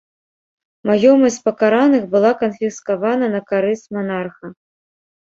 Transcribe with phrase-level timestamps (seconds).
[0.89, 4.57] Маёмасць пакараных была канфіскавана на карысць манарха.